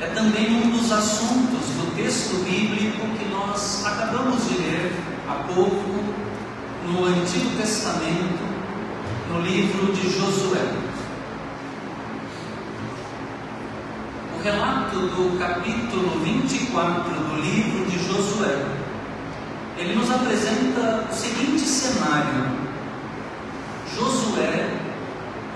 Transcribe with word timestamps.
é 0.00 0.06
também 0.14 0.64
um 0.64 0.70
dos 0.70 0.90
assuntos 0.92 1.66
do 1.76 1.96
texto 1.96 2.42
bíblico 2.44 3.06
que 3.18 3.28
nós 3.28 3.84
acabamos 3.84 4.48
de 4.48 4.58
ler 4.58 4.92
há 5.28 5.34
pouco 5.52 6.04
no 6.86 7.04
Antigo 7.04 7.56
Testamento, 7.56 8.38
no 9.28 9.40
livro 9.40 9.92
de 9.92 10.08
Josué. 10.08 10.72
O 14.38 14.42
relato 14.42 14.96
do 14.96 15.38
capítulo 15.38 16.20
24 16.20 17.10
do 17.10 17.42
livro 17.42 17.84
de 17.90 17.98
Josué, 18.06 18.64
ele 19.76 19.96
nos 19.96 20.10
apresenta 20.10 21.06
o 21.10 21.14
seguinte 21.14 21.60
cenário: 21.60 22.46
Josué 23.96 24.67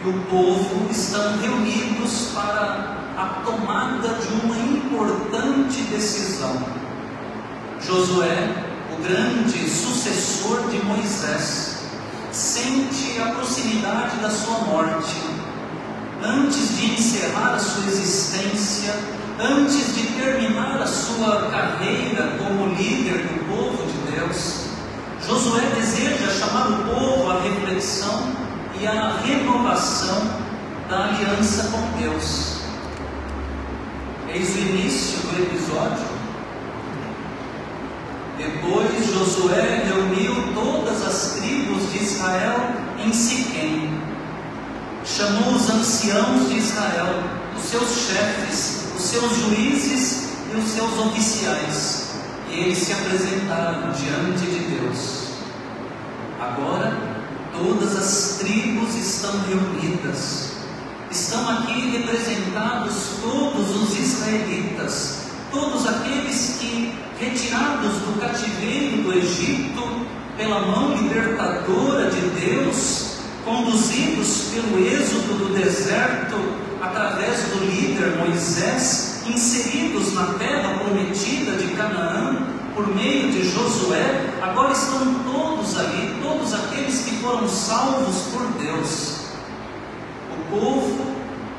e 0.05 0.08
o 0.08 0.12
povo 0.31 0.91
estão 0.91 1.39
reunidos 1.39 2.31
para 2.34 2.97
a 3.17 3.42
tomada 3.45 4.08
de 4.14 4.45
uma 4.45 4.56
importante 4.56 5.83
decisão. 5.83 6.61
Josué 7.81 8.73
o 8.92 9.03
grande 9.03 9.69
sucessor 9.70 10.69
de 10.69 10.78
Moisés, 10.84 11.77
sente 12.30 13.20
a 13.20 13.27
proximidade 13.33 14.17
da 14.17 14.30
sua 14.30 14.58
morte. 14.58 15.17
Antes 16.23 16.77
de 16.77 16.92
encerrar 16.92 17.55
a 17.55 17.58
sua 17.58 17.84
existência, 17.86 18.95
antes 19.41 19.95
de 19.95 20.06
terminar 20.08 20.80
a 20.80 20.86
sua 20.86 21.50
carreira 21.50 22.36
como 22.39 22.75
líder 22.75 23.27
do 23.27 23.48
povo 23.48 23.84
de 23.86 24.12
Deus, 24.12 24.67
Josué 25.27 25.62
deseja 25.75 26.30
chamar 26.30 26.70
o 26.70 26.84
povo 26.84 27.12
e 28.83 28.87
à 28.87 29.17
renovação 29.25 30.23
da 30.89 31.05
aliança 31.05 31.71
com 31.71 32.01
Deus. 32.01 32.57
Eis 34.29 34.57
o 34.57 34.59
início 34.59 35.19
do 35.21 35.43
episódio 35.43 36.13
depois 38.43 39.07
Josué 39.07 39.85
reuniu 39.87 40.53
todas 40.53 41.07
as 41.07 41.35
tribos 41.37 41.93
de 41.93 42.03
Israel 42.03 42.73
em 42.99 43.13
Siquém. 43.13 43.89
Chamou 45.05 45.55
os 45.55 45.71
anciãos 45.71 46.48
de 46.48 46.57
Israel, 46.57 47.23
os 47.57 47.63
seus 47.63 47.89
chefes, 47.89 48.89
os 48.97 49.03
seus 49.03 49.37
juízes 49.37 50.31
e 50.53 50.57
os 50.57 50.65
seus 50.71 50.98
oficiais. 50.98 52.15
E 52.51 52.61
eles 52.61 52.79
se 52.79 52.92
apresentaram 52.92 53.92
diante 53.92 54.45
de 54.45 54.77
Deus. 54.77 55.29
Agora 56.41 57.11
todas 57.52 57.96
as 57.96 58.39
tribos 58.39 58.95
estão 58.95 59.33
reunidas. 59.42 60.52
Estão 61.11 61.48
aqui 61.51 61.90
representados 61.90 62.95
todos 63.20 63.83
os 63.83 63.98
israelitas, 63.98 65.27
todos 65.51 65.86
aqueles 65.86 66.57
que 66.58 66.95
retirados 67.20 67.92
do 67.92 68.18
cativeiro 68.18 69.02
do 69.02 69.12
Egito 69.12 70.07
pela 70.36 70.61
mão 70.61 70.96
libertadora 70.96 72.11
de 72.11 72.20
Deus, 72.41 73.17
conduzidos 73.45 74.48
pelo 74.55 74.86
êxodo 74.86 75.39
do 75.39 75.55
deserto 75.55 76.36
através 76.80 77.42
do 77.51 77.64
líder 77.64 78.17
Moisés, 78.17 79.23
inseridos 79.27 80.14
na 80.14 80.35
terra 80.35 80.79
prometida 80.79 81.52
de 81.52 81.68
Canaã 81.74 82.11
por 82.75 82.95
meio 82.95 83.31
de 83.31 83.45
Josué, 83.51 84.35
agora 84.41 84.73
estão 84.73 85.15
todos 85.25 85.79
ali, 85.79 86.19
todos 86.23 86.55
aqueles 86.55 87.05
que 87.05 87.17
foram 87.17 87.47
salvos 87.49 88.17
por 88.33 88.47
Deus. 88.63 89.21
O 90.31 90.51
povo 90.51 91.07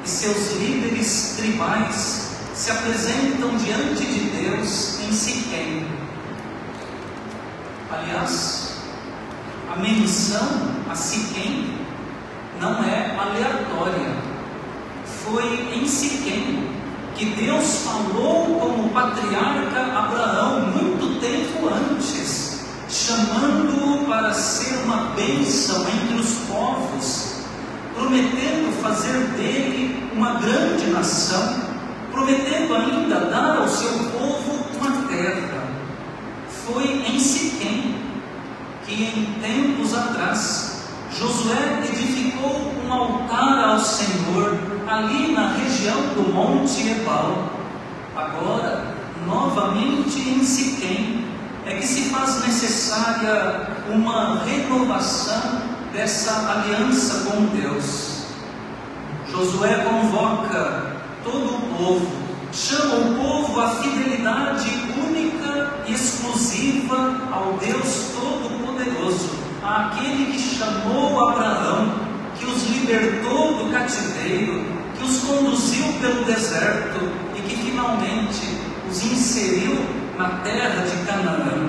e 0.04 0.10
seus 0.10 0.54
líderes 0.58 1.36
tribais 1.38 2.30
se 2.54 2.72
apresentam 2.72 3.56
diante 3.58 4.06
de 4.06 4.20
Deus 4.30 5.00
em 5.02 5.12
Siquém. 5.12 5.88
Aliás, 7.92 8.78
a 9.72 9.76
menção 9.78 10.74
a 10.90 10.96
Siquém 10.96 11.78
não 12.60 12.84
é 12.84 13.16
aleatória. 13.18 14.16
Foi 15.24 15.70
em 15.74 15.88
Siquém 15.88 16.74
que 17.16 17.26
Deus 17.26 17.84
falou 17.84 18.60
com 18.60 18.86
o 18.86 18.90
patriarca 18.90 19.82
Abraão 19.98 20.62
muito 20.62 20.93
tempo 21.24 21.70
antes, 21.70 22.66
chamando-o 22.90 24.06
para 24.06 24.34
ser 24.34 24.76
uma 24.84 25.14
bênção 25.16 25.86
entre 25.88 26.20
os 26.20 26.34
povos, 26.48 27.36
prometendo 27.96 28.82
fazer 28.82 29.18
dele 29.38 30.10
uma 30.14 30.34
grande 30.40 30.88
nação 30.92 31.74
prometendo 32.14 32.76
ainda 32.76 33.26
dar 33.26 33.58
ao 33.58 33.68
seu 33.68 33.90
povo 33.90 34.66
uma 34.80 35.08
terra. 35.08 35.64
Foi 36.48 36.84
em 36.84 37.20
Siquém 37.20 37.96
que 38.86 38.94
em 38.94 39.40
tempos 39.42 39.94
atrás 39.94 40.84
Josué 41.12 41.84
edificou 41.84 42.72
um 42.86 42.94
altar 42.94 43.70
ao 43.70 43.80
Senhor 43.80 44.58
ali 44.88 45.32
na 45.32 45.54
região 45.54 45.98
do 46.14 46.32
Monte 46.34 46.88
Ebal. 46.88 47.50
Agora, 48.16 48.94
novamente 49.26 50.20
em 50.20 50.44
Siquém, 50.44 51.26
é 51.66 51.76
que 51.76 51.88
se 51.88 52.10
faz 52.10 52.46
necessária 52.46 53.68
uma 53.90 54.44
renovação 54.44 55.62
dessa 55.94 56.50
aliança 56.52 57.30
com 57.30 57.46
Deus. 57.46 58.24
Josué 59.32 59.86
convoca 59.86 60.94
todo 61.24 61.56
o 61.56 61.76
povo, 61.78 62.12
chama 62.52 62.96
o 62.96 63.16
povo 63.16 63.62
à 63.62 63.70
fidelidade 63.76 64.70
única 64.98 65.74
e 65.88 65.94
exclusiva 65.94 67.22
ao 67.32 67.54
Deus 67.54 68.12
Todo-Poderoso, 68.14 69.30
àquele 69.64 70.34
que 70.34 70.40
chamou 70.40 71.30
Abraão, 71.30 71.96
que 72.38 72.46
os 72.46 72.64
libertou 72.68 73.58
do 73.58 73.72
cativeiro, 73.72 74.66
que 74.98 75.04
os 75.04 75.20
conduziu 75.20 75.86
pelo 76.02 76.26
deserto 76.26 77.00
e 77.36 77.42
que 77.42 77.56
finalmente 77.56 78.63
os 78.94 79.04
inseriu 79.04 79.76
na 80.20 80.30
terra 80.44 80.86
de 80.86 81.06
Canaã. 81.08 81.68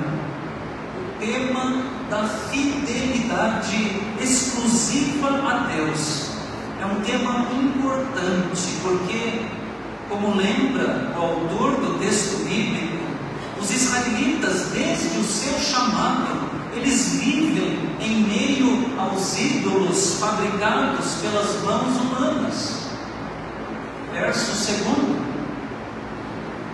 O 0.99 1.19
tema 1.19 1.83
da 2.11 2.29
fidelidade 2.29 4.03
exclusiva 4.21 5.29
a 5.29 5.73
Deus 5.75 6.33
é 6.83 6.85
um 6.85 7.01
tema 7.01 7.47
importante, 7.51 8.77
porque, 8.83 9.41
como 10.11 10.37
lembra 10.37 11.15
o 11.17 11.23
autor 11.23 11.81
do 11.81 11.99
texto 11.99 12.45
bíblico, 12.45 13.03
os 13.59 13.71
israelitas, 13.71 14.67
desde 14.75 15.19
o 15.19 15.25
seu 15.25 15.59
chamado, 15.59 16.51
eles 16.77 17.15
vivem 17.15 17.79
em 18.01 18.23
meio 18.25 19.01
aos 19.01 19.39
ídolos 19.39 20.19
fabricados 20.21 21.15
pelas 21.23 21.63
mãos 21.63 21.97
humanas. 22.03 22.81
Verso 24.13 24.55
segundo. 24.55 25.24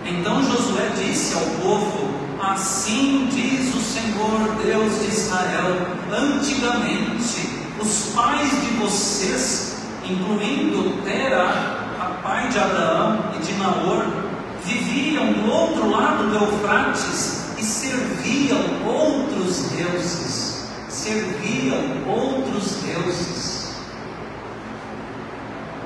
Então 0.05 0.43
Josué 0.43 0.91
disse 0.95 1.33
ao 1.35 1.45
povo: 1.61 2.09
Assim 2.41 3.27
diz 3.31 3.73
o 3.75 3.81
Senhor 3.81 4.55
Deus 4.63 4.99
de 4.99 5.07
Israel: 5.07 5.87
Antigamente, 6.11 7.49
os 7.79 8.13
pais 8.13 8.49
de 8.49 8.77
vocês 8.77 9.71
incluindo 10.11 11.01
Tera, 11.03 11.45
a 11.99 12.19
pai 12.21 12.49
de 12.49 12.59
Abraão 12.59 13.31
e 13.35 13.45
de 13.45 13.53
Naor, 13.53 14.05
viviam 14.65 15.33
do 15.33 15.51
outro 15.51 15.89
lado 15.89 16.29
do 16.29 16.35
Eufrates 16.35 17.57
e 17.57 17.63
serviam 17.63 18.59
outros 18.85 19.69
deuses. 19.69 20.67
Serviam 20.89 21.79
outros 22.07 22.75
deuses. 22.83 23.75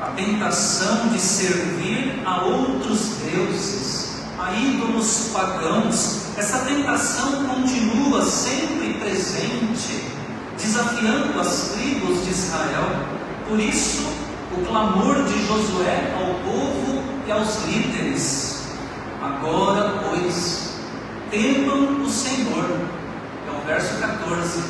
A 0.02 0.08
tentação 0.08 1.10
de 1.10 1.20
servir 1.20 2.22
a 2.26 2.44
outros 2.44 3.18
deuses, 3.24 3.85
a 4.46 4.54
ídolos 4.54 5.32
pagãos, 5.34 6.28
essa 6.38 6.60
tentação 6.60 7.46
continua 7.48 8.24
sempre 8.24 8.94
presente, 9.00 10.04
desafiando 10.56 11.40
as 11.40 11.72
tribos 11.72 12.24
de 12.24 12.30
Israel. 12.30 12.86
Por 13.50 13.60
isso, 13.60 14.06
o 14.56 14.64
clamor 14.64 15.24
de 15.24 15.48
Josué 15.48 16.14
ao 16.16 16.36
povo 16.48 17.02
e 17.26 17.32
aos 17.32 17.66
líderes. 17.66 18.68
Agora, 19.20 20.04
pois, 20.08 20.76
temam 21.32 22.04
o 22.04 22.08
Senhor, 22.08 22.82
é 23.48 23.52
o 23.52 23.66
verso 23.66 24.00
14, 24.00 24.64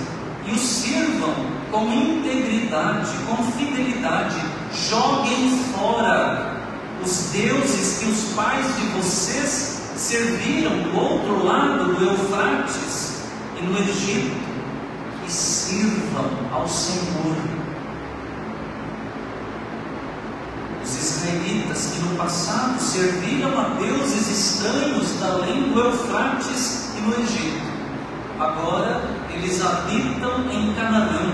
e 0.46 0.52
o 0.52 0.58
sirvam 0.58 1.34
com 1.70 1.92
integridade, 1.92 3.12
com 3.28 3.44
fidelidade, 3.52 4.40
joguem 4.72 5.60
fora 5.74 6.55
os 7.04 7.30
deuses 7.32 8.00
que 8.00 8.06
os 8.06 8.34
pais 8.36 8.66
de 8.76 8.86
vocês 8.98 9.76
serviram 9.96 10.78
do 10.84 10.98
outro 10.98 11.46
lado 11.46 11.96
do 11.96 12.04
Eufrates 12.04 13.24
e 13.58 13.64
no 13.64 13.78
Egito, 13.80 14.36
e 15.26 15.32
sirvam 15.32 16.30
ao 16.52 16.68
Senhor. 16.68 17.36
Os 20.84 20.96
israelitas 20.96 21.88
que 21.88 22.00
no 22.02 22.16
passado 22.16 22.80
serviram 22.80 23.60
a 23.60 23.70
deuses 23.80 24.30
estranhos 24.30 25.20
da 25.20 25.28
além 25.28 25.72
do 25.72 25.80
Eufrates 25.80 26.90
e 26.98 27.02
no 27.02 27.14
Egito, 27.24 27.66
agora 28.40 29.02
eles 29.34 29.66
habitam 29.66 30.52
em 30.52 30.74
Canaã, 30.74 31.34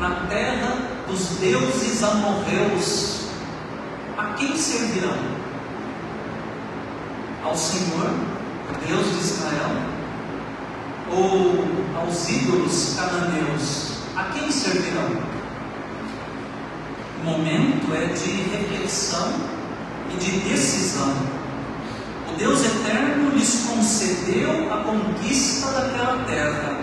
na 0.00 0.10
terra 0.28 0.76
dos 1.08 1.28
deuses 1.38 2.02
amorreus 2.02 3.13
a 4.34 4.36
quem 4.36 4.56
servirão? 4.56 5.16
Ao 7.44 7.56
Senhor, 7.56 8.10
Deus 8.84 9.06
de 9.06 9.18
Israel? 9.18 9.76
Ou 11.12 11.64
aos 11.96 12.28
ídolos 12.28 12.96
cananeus? 12.96 13.92
A 14.16 14.24
quem 14.32 14.50
servirão? 14.50 15.22
O 17.20 17.24
momento 17.24 17.94
é 17.94 18.06
de 18.06 18.30
reflexão 18.50 19.34
e 20.12 20.16
de 20.16 20.40
decisão. 20.48 21.14
O 22.32 22.36
Deus 22.36 22.64
eterno 22.64 23.30
lhes 23.36 23.66
concedeu 23.68 24.72
a 24.72 24.78
conquista 24.78 25.70
daquela 25.70 26.24
terra. 26.24 26.80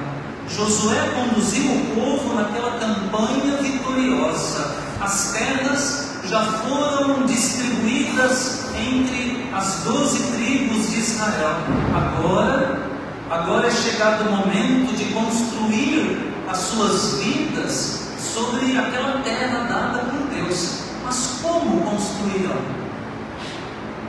Josué 0.48 1.09
conduziu 1.15 1.65
o 1.69 1.95
povo 1.95 2.33
naquela 2.33 2.80
campanha 2.80 3.57
vitoriosa. 3.57 4.74
As 5.01 5.33
terras 5.33 6.11
já 6.31 6.44
foram 6.44 7.25
distribuídas 7.25 8.68
entre 8.74 9.50
as 9.54 9.83
doze 9.83 10.31
tribos 10.31 10.89
de 10.89 11.00
Israel. 11.00 11.57
Agora, 11.94 12.88
agora 13.30 13.68
é 13.68 13.72
chegado 13.72 14.30
o 14.30 14.31
momento 14.31 14.95
de 14.95 15.13
construir 15.13 16.33
as 16.48 16.57
suas 16.57 17.16
vidas 17.22 18.07
sobre 18.18 18.78
aquela 18.78 19.22
terra 19.24 19.66
dada 19.68 20.06
por 20.06 20.33
Deus. 20.33 20.83
Mas 21.04 21.39
como 21.42 21.81
construirão? 21.81 22.62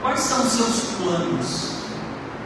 Quais 0.01 0.21
são 0.21 0.45
os 0.45 0.53
seus 0.53 0.81
planos? 0.99 1.73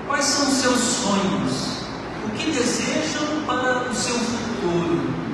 Quais 0.06 0.24
são 0.24 0.48
os 0.48 0.54
seus 0.54 0.80
sonhos? 0.80 1.76
O 2.24 2.30
que 2.30 2.50
desejam 2.50 3.42
para 3.46 3.90
o 3.90 3.94
seu 3.94 4.14
futuro? 4.14 5.25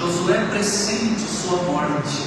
Josué 0.00 0.46
pressente 0.50 1.20
sua 1.20 1.58
morte, 1.64 2.22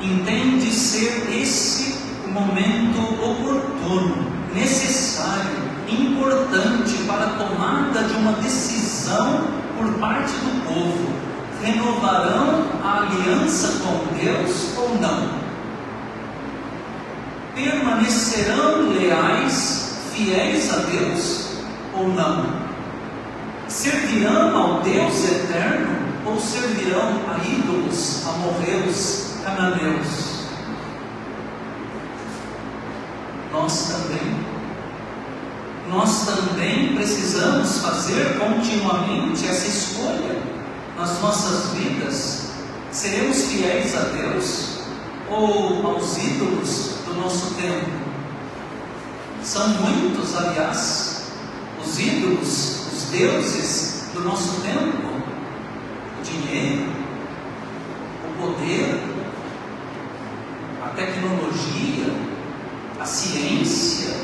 entende 0.00 0.70
ser 0.70 1.28
esse 1.42 1.96
o 2.24 2.28
momento 2.28 3.00
oportuno, 3.20 4.30
necessário, 4.54 5.58
importante 5.88 6.94
para 7.08 7.24
a 7.24 7.30
tomada 7.30 8.04
de 8.04 8.14
uma 8.14 8.30
decisão 8.34 9.40
por 9.76 9.92
parte 9.94 10.30
do 10.34 10.64
povo. 10.68 11.12
Renovarão 11.60 12.66
a 12.84 13.00
aliança 13.00 13.80
com 13.82 14.14
Deus 14.14 14.78
ou 14.78 14.96
não? 15.00 15.30
Permanecerão 17.56 18.88
leais, 18.88 19.98
fiéis 20.14 20.72
a 20.72 20.76
Deus 20.76 21.48
ou 21.92 22.06
não? 22.06 22.46
Servirão 23.66 24.56
ao 24.56 24.80
Deus 24.82 25.24
eterno 25.24 25.99
ou 26.26 26.38
servirão 26.38 27.20
a 27.28 27.44
ídolos, 27.44 28.26
amorreus, 28.26 29.34
cananeus? 29.44 30.40
Nós 33.52 33.88
também, 33.88 34.46
nós 35.88 36.26
também 36.26 36.94
precisamos 36.94 37.78
fazer 37.78 38.38
continuamente 38.38 39.46
essa 39.46 39.66
escolha 39.66 40.40
nas 40.96 41.20
nossas 41.20 41.72
vidas. 41.74 42.50
Seremos 42.92 43.44
fiéis 43.44 43.96
a 43.96 44.00
Deus 44.00 44.78
ou 45.28 45.86
aos 45.86 46.16
ídolos 46.18 46.96
do 47.06 47.14
nosso 47.14 47.54
tempo? 47.54 47.90
São 49.42 49.68
muitos, 49.68 50.36
aliás, 50.36 51.22
os 51.82 51.98
ídolos, 51.98 52.92
os 52.92 53.02
deuses 53.10 54.04
do 54.12 54.20
nosso 54.20 54.60
tempo 54.60 55.09
dinheiro, 56.30 56.88
o 58.24 58.42
poder, 58.42 59.00
a 60.82 60.88
tecnologia, 60.90 62.12
a 62.98 63.04
ciência. 63.04 64.14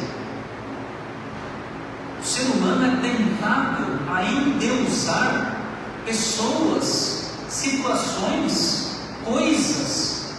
O 2.20 2.24
ser 2.24 2.50
humano 2.52 2.86
é 2.86 3.08
tentado 3.08 4.00
a 4.08 4.24
endeusar 4.24 5.56
pessoas, 6.04 7.30
situações, 7.48 9.00
coisas 9.24 10.34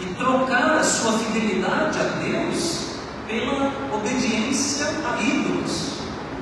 e 0.00 0.06
trocar 0.14 0.78
a 0.78 0.84
sua 0.84 1.18
fidelidade 1.18 1.98
a 1.98 2.04
Deus 2.22 2.86
pela 3.26 3.72
obediência 3.92 4.86
a 4.86 5.20
ídolos, 5.20 5.94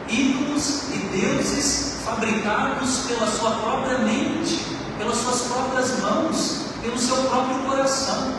ídolos 0.09 0.83
e 0.93 0.99
deuses 1.17 1.94
fabricados 2.05 2.99
pela 3.09 3.27
sua 3.27 3.51
própria 3.53 3.99
mente, 3.99 4.61
pelas 4.99 5.17
suas 5.17 5.43
próprias 5.43 5.99
mãos, 6.01 6.67
pelo 6.83 6.99
seu 6.99 7.17
próprio 7.17 7.59
coração. 7.61 8.35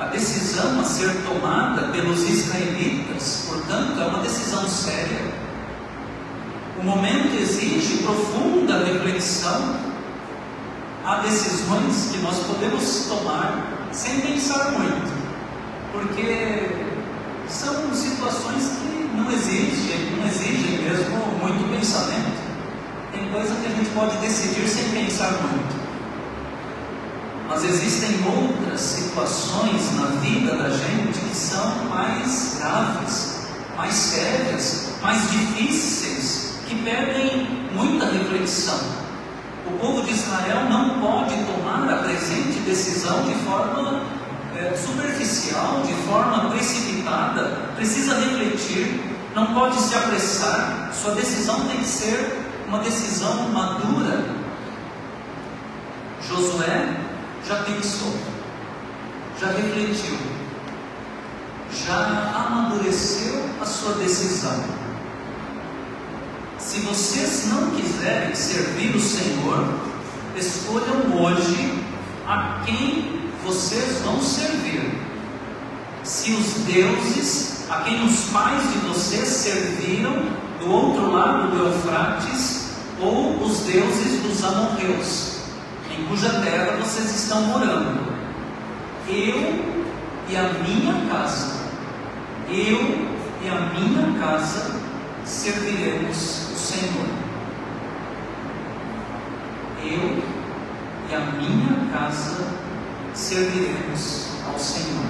A 0.00 0.06
decisão 0.06 0.80
a 0.80 0.84
ser 0.84 1.12
tomada 1.24 1.88
pelos 1.88 2.22
israelitas, 2.22 3.46
portanto, 3.48 4.00
é 4.00 4.06
uma 4.06 4.20
decisão 4.20 4.66
séria. 4.68 5.32
O 6.80 6.84
momento 6.84 7.34
exige 7.34 7.98
profunda 7.98 8.84
reflexão. 8.84 9.76
Há 11.04 11.16
decisões 11.16 12.10
que 12.12 12.18
nós 12.18 12.38
podemos 12.46 13.06
tomar 13.06 13.88
sem 13.92 14.20
pensar 14.20 14.72
muito, 14.72 15.12
porque 15.90 16.70
são 17.48 17.92
situações 17.94 18.78
que 18.78 19.07
não 19.18 19.32
exige, 19.32 20.14
não 20.16 20.26
exige 20.26 20.82
mesmo 20.82 21.16
muito 21.40 21.68
pensamento. 21.70 22.38
Tem 23.12 23.28
coisa 23.30 23.54
que 23.54 23.66
a 23.66 23.70
gente 23.70 23.90
pode 23.90 24.16
decidir 24.18 24.68
sem 24.68 24.88
pensar 24.90 25.32
muito. 25.32 25.88
Mas 27.48 27.64
existem 27.64 28.10
outras 28.26 28.80
situações 28.80 29.94
na 29.96 30.06
vida 30.20 30.54
da 30.56 30.70
gente 30.70 31.18
que 31.18 31.34
são 31.34 31.84
mais 31.86 32.58
graves, 32.58 33.48
mais 33.76 33.94
sérias, 33.94 34.90
mais 35.02 35.30
difíceis, 35.30 36.58
que 36.68 36.74
pedem 36.82 37.48
muita 37.72 38.06
reflexão. 38.06 38.78
O 39.66 39.78
povo 39.78 40.02
de 40.02 40.12
Israel 40.12 40.68
não 40.68 41.00
pode 41.00 41.34
tomar 41.44 41.88
a 41.90 42.02
presente 42.02 42.58
decisão 42.60 43.22
de 43.22 43.34
forma 43.44 44.02
é, 44.58 44.74
superficial, 44.74 45.82
de 45.86 45.94
forma 46.02 46.50
precipitada, 46.50 47.70
precisa 47.76 48.14
refletir, 48.16 49.00
não 49.32 49.54
pode 49.54 49.76
se 49.76 49.94
apressar, 49.94 50.90
sua 50.92 51.14
decisão 51.14 51.60
tem 51.68 51.78
que 51.78 51.84
ser 51.84 52.42
uma 52.66 52.80
decisão 52.80 53.50
madura. 53.50 54.24
Josué 56.28 56.96
já 57.46 57.56
pensou, 57.62 58.14
já 59.40 59.46
refletiu, 59.46 60.18
já 61.86 62.32
amadureceu 62.34 63.48
a 63.62 63.64
sua 63.64 63.94
decisão. 63.94 64.64
Se 66.58 66.80
vocês 66.80 67.46
não 67.46 67.70
quiserem 67.70 68.34
servir 68.34 68.94
o 68.94 69.00
Senhor, 69.00 69.72
escolham 70.36 71.22
hoje 71.22 71.80
a 72.26 72.60
quem 72.66 73.27
vocês 73.48 74.02
vão 74.04 74.20
servir 74.20 74.92
se 76.04 76.32
os 76.32 76.52
deuses 76.66 77.64
a 77.70 77.80
quem 77.80 78.04
os 78.04 78.26
pais 78.26 78.62
de 78.72 78.78
vocês 78.80 79.26
serviram 79.26 80.26
do 80.60 80.70
outro 80.70 81.10
lado 81.10 81.50
do 81.50 81.64
Eufrates 81.64 82.72
ou 83.00 83.42
os 83.42 83.60
deuses 83.60 84.22
dos 84.22 84.44
amorreus, 84.44 85.38
em 85.90 86.04
cuja 86.04 86.28
terra 86.28 86.76
vocês 86.76 87.22
estão 87.22 87.40
morando. 87.42 88.06
Eu 89.08 89.64
e 90.28 90.36
a 90.36 90.52
minha 90.62 91.08
casa 91.10 91.56
Eu 92.50 93.08
e 93.42 93.48
a 93.48 93.60
minha 93.72 94.18
casa 94.20 94.78
serviremos 95.24 96.50
o 96.52 96.58
Senhor. 96.58 97.06
Eu 99.82 100.22
e 101.10 101.14
a 101.14 101.20
minha 101.20 101.90
casa 101.92 102.57
serviremos 103.18 104.28
ao 104.46 104.58
Senhor. 104.58 105.04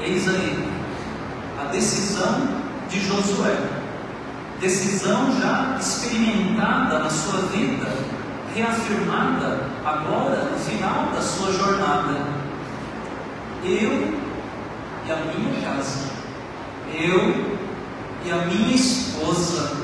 Eis 0.00 0.28
aí 0.28 0.68
a 1.60 1.66
decisão 1.66 2.48
de 2.90 3.00
Josué, 3.00 3.56
decisão 4.60 5.40
já 5.40 5.76
experimentada 5.78 6.98
na 6.98 7.08
sua 7.08 7.42
vida, 7.42 7.86
reafirmada 8.54 9.60
agora 9.84 10.50
no 10.50 10.58
final 10.58 11.06
da 11.14 11.22
sua 11.22 11.52
jornada. 11.52 12.20
Eu 13.64 14.12
e 15.06 15.12
a 15.12 15.16
minha 15.16 15.62
casa, 15.62 16.10
eu 16.92 17.62
e 18.24 18.30
a 18.30 18.44
minha 18.46 18.74
esposa, 18.74 19.76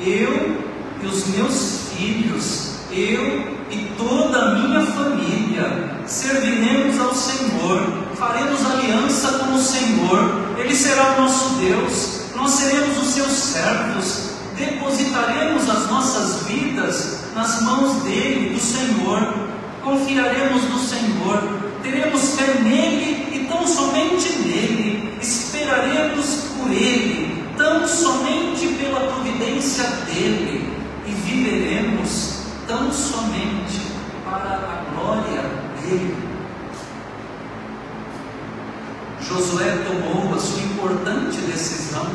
eu 0.00 0.62
e 1.02 1.06
os 1.06 1.26
meus 1.28 1.90
filhos, 1.92 2.78
eu 2.90 3.58
e 3.70 3.92
toda 3.98 4.38
a 4.38 4.54
minha 4.54 4.80
família 4.86 6.00
serviremos 6.06 6.98
ao 6.98 7.14
Senhor, 7.14 8.07
faremos 8.18 8.66
aliança 8.66 9.38
com 9.38 9.54
o 9.54 9.62
Senhor, 9.62 10.58
Ele 10.58 10.74
será 10.74 11.14
o 11.14 11.22
nosso 11.22 11.54
Deus, 11.54 12.20
nós 12.34 12.50
seremos 12.50 12.98
os 13.00 13.08
seus 13.14 13.32
servos, 13.32 14.30
depositaremos 14.56 15.68
as 15.70 15.88
nossas 15.88 16.42
vidas 16.48 17.20
nas 17.34 17.62
mãos 17.62 18.02
dele, 18.02 18.54
do 18.54 18.60
Senhor, 18.60 19.34
confiaremos 19.84 20.64
no 20.64 20.78
Senhor, 20.78 21.42
teremos 21.82 22.34
fé 22.34 22.54
nele 22.60 23.28
e 23.36 23.46
tão 23.48 23.66
somente 23.66 24.32
nele, 24.40 25.16
esperaremos 25.20 26.26
por 26.56 26.72
ele, 26.72 27.44
tão 27.56 27.86
somente 27.86 28.66
pela 28.80 29.00
providência 29.12 29.84
dele, 30.06 30.76
e 31.06 31.10
viveremos 31.10 32.40
tão 32.66 32.92
somente 32.92 33.92
para 34.24 34.56
a 34.56 34.84
glória 34.92 35.42
dele. 35.80 36.28
Josué 39.28 39.84
tomou 39.86 40.34
a 40.34 40.38
sua 40.38 40.62
importante 40.62 41.36
decisão, 41.42 42.06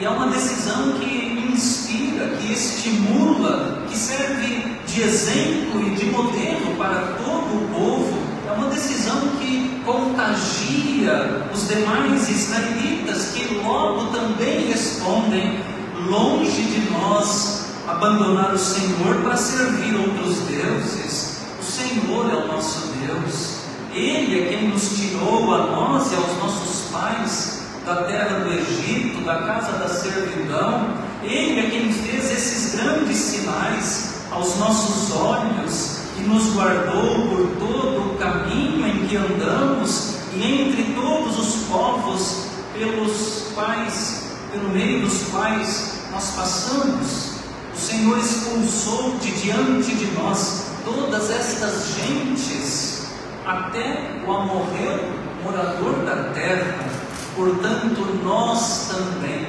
e 0.00 0.04
é 0.06 0.08
uma 0.08 0.28
decisão 0.28 0.92
que 0.92 1.50
inspira, 1.52 2.28
que 2.40 2.52
estimula, 2.54 3.84
que 3.86 3.94
serve 3.94 4.64
de 4.86 5.02
exemplo 5.02 5.86
e 5.86 5.90
de 5.90 6.06
modelo 6.06 6.74
para 6.78 7.18
todo 7.22 7.54
o 7.54 7.68
povo. 7.68 8.18
É 8.48 8.52
uma 8.52 8.68
decisão 8.68 9.20
que 9.38 9.82
contagia 9.84 11.44
os 11.52 11.68
demais 11.68 12.30
israelitas, 12.30 13.32
que 13.32 13.54
logo 13.56 14.06
também 14.06 14.68
respondem: 14.68 15.60
longe 16.08 16.62
de 16.62 16.90
nós 16.90 17.66
abandonar 17.86 18.54
o 18.54 18.58
Senhor 18.58 19.16
para 19.22 19.36
servir 19.36 19.96
outros 19.96 20.38
deuses. 20.48 21.40
O 21.60 21.62
Senhor 21.62 22.30
é 22.30 22.36
o 22.36 22.46
nosso 22.46 22.88
Deus. 23.06 23.56
Ele 23.92 24.44
é 24.44 24.48
quem 24.48 24.68
nos 24.68 24.96
tirou 24.96 25.52
a 25.52 25.66
nós 25.66 26.10
e 26.10 26.14
aos 26.14 26.38
nossos 26.38 26.90
pais 26.90 27.59
da 27.90 28.04
terra 28.04 28.38
do 28.38 28.52
Egito, 28.52 29.24
da 29.24 29.42
casa 29.42 29.72
da 29.72 29.88
servidão. 29.88 30.94
Ele 31.24 31.58
é 31.58 31.70
quem 31.70 31.92
fez 31.92 32.30
esses 32.30 32.76
grandes 32.76 33.16
sinais 33.16 34.14
aos 34.30 34.56
nossos 34.58 35.12
olhos 35.16 35.98
e 36.16 36.20
nos 36.22 36.54
guardou 36.54 37.26
por 37.26 37.56
todo 37.58 38.12
o 38.12 38.16
caminho 38.16 38.86
em 38.86 39.06
que 39.08 39.16
andamos 39.16 40.14
e 40.34 40.62
entre 40.62 40.94
todos 40.94 41.36
os 41.36 41.66
povos 41.66 42.46
pelos 42.72 43.48
quais, 43.54 44.30
pelo 44.52 44.68
meio 44.68 45.00
dos 45.00 45.24
quais 45.24 45.94
nós 46.12 46.30
passamos. 46.36 47.30
O 47.74 47.76
Senhor 47.76 48.18
expulsou 48.18 49.18
de 49.18 49.32
diante 49.32 49.96
de 49.96 50.06
nós 50.12 50.66
todas 50.84 51.28
estas 51.28 51.96
gentes, 51.96 53.08
até 53.44 54.12
o 54.24 54.32
amorreu, 54.32 55.12
morador 55.42 56.04
da 56.04 56.30
terra. 56.32 56.99
Portanto, 57.40 58.20
nós 58.22 58.88
também, 58.88 59.46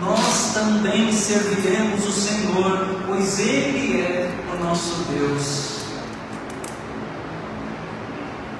nós 0.00 0.54
também 0.54 1.10
serviremos 1.12 2.06
o 2.06 2.12
Senhor, 2.12 3.02
pois 3.04 3.40
Ele 3.40 4.00
é 4.00 4.32
o 4.54 4.64
nosso 4.64 4.94
Deus. 5.10 5.80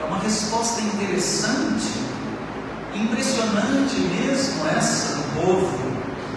É 0.01 0.05
uma 0.05 0.19
resposta 0.19 0.81
interessante, 0.81 1.93
impressionante 2.93 4.01
mesmo 4.01 4.67
essa 4.67 5.15
do 5.15 5.41
povo, 5.41 5.79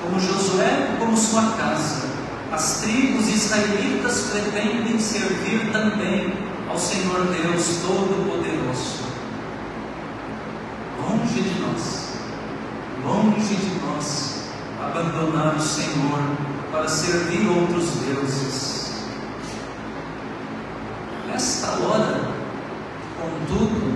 como 0.03 0.19
Josué, 0.19 0.97
como 0.99 1.17
sua 1.17 1.41
casa 1.57 2.09
as 2.51 2.81
tribos 2.81 3.27
israelitas 3.27 4.27
pretendem 4.31 4.99
servir 4.99 5.71
também 5.71 6.33
ao 6.67 6.77
Senhor 6.77 7.25
Deus 7.27 7.77
Todo-Poderoso. 7.81 8.99
Longe 10.99 11.41
de 11.41 11.59
nós, 11.61 12.09
longe 13.03 13.55
de 13.55 13.79
nós, 13.99 14.43
abandonar 14.81 15.55
o 15.55 15.61
Senhor 15.61 16.19
para 16.71 16.87
servir 16.87 17.45
outros 17.47 17.89
deuses. 18.05 18.93
Nesta 21.27 21.67
hora, 21.67 22.21
contudo, 23.19 23.93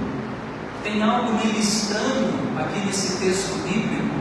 tem 0.83 1.01
algo 1.01 1.33
meio 1.33 1.57
estranho 1.57 2.33
aqui 2.59 2.85
nesse 2.85 3.17
texto 3.17 3.63
bíblico. 3.63 4.13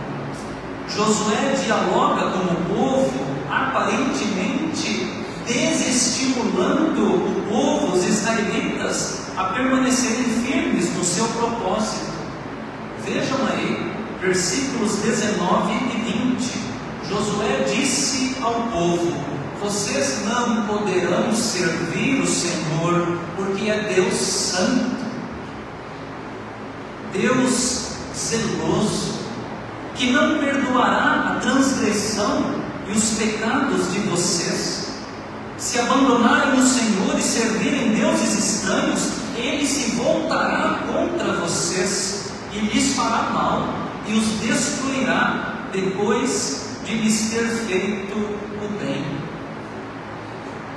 Josué 0.88 1.56
dialoga 1.64 2.30
com 2.30 2.52
o 2.52 2.76
povo 2.76 3.32
aparentemente 3.50 5.22
desestimulando 5.46 7.14
o 7.14 7.42
povo, 7.48 7.96
os 7.96 8.04
israelitas, 8.04 9.22
a 9.36 9.44
permanecerem 9.44 10.24
firmes 10.24 10.94
no 10.96 11.02
seu 11.02 11.26
propósito. 11.26 12.12
Vejam 13.04 13.38
aí, 13.48 13.91
versículos 14.22 14.98
19 14.98 15.72
e 15.72 16.36
20. 16.36 16.52
Josué 17.08 17.64
disse 17.74 18.36
ao 18.40 18.54
povo: 18.68 19.12
Vocês 19.60 20.24
não 20.24 20.64
poderão 20.66 21.34
servir 21.34 22.20
o 22.20 22.26
Senhor, 22.26 23.18
porque 23.36 23.68
é 23.68 23.92
Deus 23.94 24.14
santo, 24.14 25.04
Deus 27.12 27.88
zeloso, 28.14 29.18
que 29.96 30.12
não 30.12 30.38
perdoará 30.38 31.36
a 31.36 31.40
transgressão 31.40 32.54
e 32.88 32.92
os 32.92 33.10
pecados 33.14 33.92
de 33.92 33.98
vocês. 34.00 34.82
Se 35.58 35.78
abandonarem 35.78 36.60
o 36.60 36.66
Senhor 36.66 37.16
e 37.16 37.22
servirem 37.22 37.94
deuses 37.94 38.38
estranhos, 38.38 39.10
ele 39.36 39.66
se 39.66 39.96
voltará 39.96 40.80
contra 40.86 41.34
vocês 41.34 42.30
e 42.52 42.58
lhes 42.58 42.94
fará 42.94 43.30
mal 43.30 43.91
e 44.06 44.14
os 44.14 44.26
destruirá 44.40 45.68
depois 45.72 46.78
de 46.84 46.94
lhes 46.94 47.30
ter 47.30 47.46
feito 47.66 48.16
o 48.16 48.68
bem. 48.78 49.04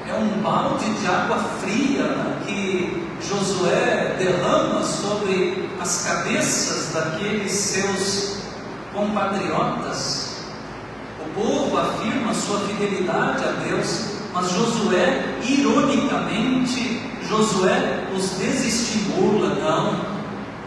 É 0.07 0.13
um 0.13 0.41
balde 0.41 0.89
de 0.93 1.07
água 1.07 1.39
fria 1.59 2.37
que 2.45 3.07
Josué 3.21 4.15
derrama 4.19 4.83
sobre 4.83 5.69
as 5.81 6.05
cabeças 6.05 6.93
daqueles 6.93 7.51
seus 7.51 8.37
compatriotas 8.93 10.25
povo 11.35 11.77
afirma 11.77 12.33
sua 12.33 12.59
fidelidade 12.61 13.43
a 13.43 13.51
Deus, 13.67 14.05
mas 14.33 14.49
Josué, 14.51 15.37
ironicamente, 15.43 17.01
Josué 17.27 18.07
os 18.15 18.29
desestimula, 18.31 19.49
não, 19.55 20.05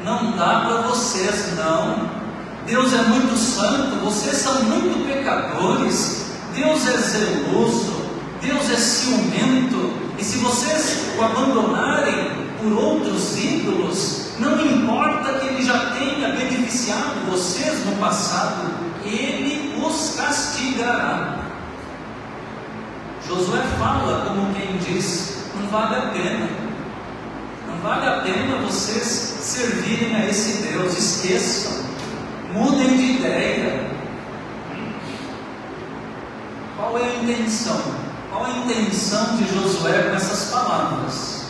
não 0.05 0.37
dá 0.37 0.61
para 0.67 0.83
vocês, 0.83 1.57
não. 1.57 2.28
Deus 2.69 2.93
é 2.93 3.03
muito 3.03 3.35
santo, 3.35 3.97
vocês 4.05 4.37
são 4.37 4.63
muito 4.65 5.07
pecadores, 5.09 6.27
Deus 6.55 6.87
é 6.87 6.99
zeloso, 6.99 7.95
Deus 8.43 8.71
é 8.71 8.77
ciumento, 8.77 9.95
e 10.19 10.23
se 10.23 10.37
vocês 10.37 11.15
o 11.17 11.23
abandonarem 11.25 12.31
por 12.61 12.73
outros 12.75 13.39
ídolos, 13.39 14.33
não 14.39 14.61
importa 14.61 15.39
que 15.39 15.47
ele 15.47 15.63
já 15.63 15.93
tenha 15.93 16.29
beneficiado 16.29 17.31
vocês 17.31 17.87
no 17.87 17.97
passado, 17.97 18.71
ele 19.03 19.75
os 19.83 20.15
castigará. 20.17 21.39
Josué 23.27 23.63
fala 23.79 24.27
como 24.27 24.53
quem 24.53 24.77
diz: 24.77 25.39
não 25.59 25.69
vale 25.69 25.97
a 25.97 26.11
pena, 26.11 26.49
não 27.67 27.79
vale 27.79 28.07
a 28.07 28.21
pena 28.21 28.59
vocês 28.59 29.07
servirem 29.41 30.15
a 30.15 30.27
esse 30.27 30.69
Deus, 30.69 30.97
esqueçam, 30.99 31.88
mudem 32.53 32.97
de 32.97 33.13
ideia. 33.19 33.91
Qual 36.77 36.97
é 36.99 37.03
a 37.03 37.23
intenção? 37.23 37.81
Qual 38.31 38.45
a 38.45 38.51
intenção 38.51 39.37
de 39.37 39.45
Josué 39.53 40.03
com 40.03 40.17
essas 40.17 40.51
palavras? 40.51 41.45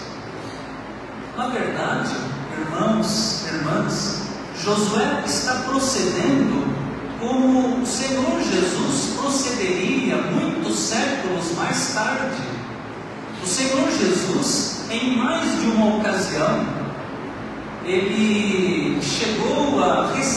Na 1.37 1.49
verdade, 1.49 2.15
irmãos, 2.59 3.45
irmãs, 3.47 4.23
Josué 4.65 5.23
está 5.25 5.55
procedendo 5.69 6.67
como 7.21 7.83
o 7.83 7.87
Senhor 7.87 8.41
Jesus 8.41 9.15
procederia 9.21 10.17
muitos 10.17 10.79
séculos 10.79 11.53
mais 11.57 11.95
tarde. 11.95 12.43
O 13.43 13.47
Senhor 13.47 13.89
Jesus, 13.91 14.83
em 14.91 15.17
mais 15.17 15.61
de 15.61 15.67
uma 15.67 15.97
ocasião, 15.97 16.67
ele 17.85 19.01
chegou 19.03 19.83
a 19.83 20.13
receber 20.13 20.28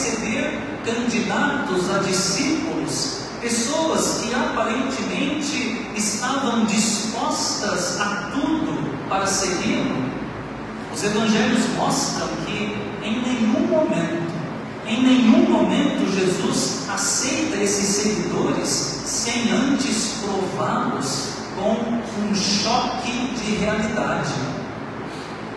candidatos 0.84 1.90
a 1.90 1.98
discípulos, 1.98 3.22
pessoas 3.40 4.22
que 4.22 4.34
aparentemente 4.34 5.86
estavam 5.96 6.64
dispostas 6.64 8.00
a 8.00 8.30
tudo 8.32 9.08
para 9.08 9.26
segui-lo. 9.26 10.10
Os 10.92 11.02
evangelhos 11.02 11.68
mostram 11.76 12.28
que 12.46 12.76
em 13.02 13.22
nenhum 13.22 13.66
momento, 13.66 14.32
em 14.86 15.02
nenhum 15.02 15.50
momento 15.50 16.12
Jesus 16.14 16.88
aceita 16.92 17.56
esses 17.56 17.86
seguidores 17.86 18.68
sem 18.68 19.50
antes 19.50 20.20
prová-los 20.22 21.32
com 21.56 22.22
um 22.22 22.34
choque 22.34 23.12
de 23.42 23.56
realidade. 23.56 24.32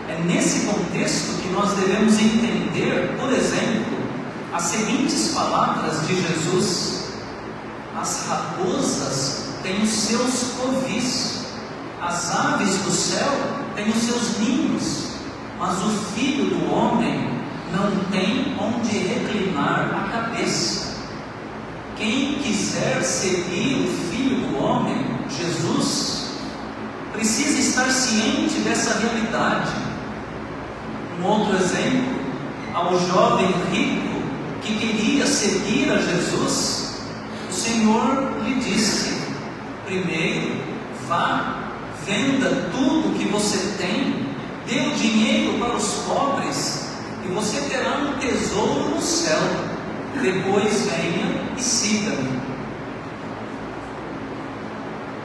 É 0.08 0.22
nesse 0.24 0.66
contexto 0.66 1.42
que 1.42 1.48
nós 1.48 1.72
devemos 1.72 2.14
entender, 2.14 3.16
por 3.18 3.32
exemplo, 3.32 3.95
as 4.56 4.62
seguintes 4.62 5.32
palavras 5.34 6.06
de 6.06 6.14
Jesus: 6.14 7.10
As 7.94 8.26
raposas 8.26 9.50
têm 9.62 9.82
os 9.82 9.90
seus 9.90 10.54
covis, 10.58 11.44
as 12.00 12.34
aves 12.34 12.78
do 12.78 12.90
céu 12.90 13.32
têm 13.74 13.90
os 13.90 14.02
seus 14.02 14.38
ninhos, 14.38 15.08
mas 15.58 15.76
o 15.84 15.90
filho 16.14 16.46
do 16.46 16.72
homem 16.72 17.28
não 17.70 17.90
tem 18.10 18.56
onde 18.58 18.96
reclinar 18.96 19.90
a 19.94 20.10
cabeça. 20.10 20.96
Quem 21.96 22.38
quiser 22.38 23.02
seguir 23.02 23.86
o 23.86 24.10
filho 24.10 24.48
do 24.48 24.58
homem, 24.58 25.04
Jesus, 25.28 26.30
precisa 27.12 27.58
estar 27.58 27.90
ciente 27.90 28.60
dessa 28.60 29.00
realidade. 29.00 29.72
Um 31.20 31.26
outro 31.26 31.56
exemplo, 31.56 32.16
ao 32.74 32.98
jovem 32.98 33.48
rico 33.70 34.15
que 34.66 34.78
queria 34.78 35.26
seguir 35.26 35.90
a 35.90 35.98
Jesus, 35.98 36.96
o 37.48 37.52
Senhor 37.52 38.42
lhe 38.44 38.56
disse: 38.56 39.14
primeiro, 39.84 40.56
vá, 41.06 41.70
venda 42.04 42.68
tudo 42.72 43.16
que 43.16 43.28
você 43.28 43.58
tem, 43.78 44.26
dê 44.66 44.88
o 44.88 44.94
dinheiro 44.94 45.58
para 45.58 45.76
os 45.76 45.88
pobres, 46.06 46.88
e 47.24 47.28
você 47.28 47.60
terá 47.68 47.98
um 47.98 48.18
tesouro 48.18 48.96
no 48.96 49.00
céu. 49.00 49.38
Depois 50.20 50.86
venha 50.86 51.44
e 51.56 51.62
siga-me. 51.62 52.40